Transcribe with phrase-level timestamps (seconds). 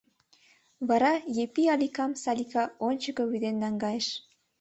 [0.87, 1.13] Вара
[1.43, 4.07] Епи Аликым Салика ончыко вӱден наҥгайыш.